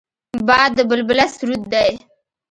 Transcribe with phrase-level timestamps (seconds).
[0.47, 1.91] باد د بلبله سرود دی